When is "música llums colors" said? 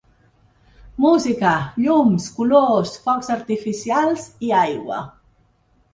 1.05-2.97